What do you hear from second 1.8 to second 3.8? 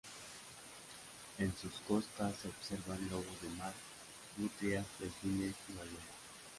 costas se observan lobos de mar,